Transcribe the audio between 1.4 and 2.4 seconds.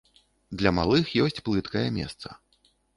плыткае месца.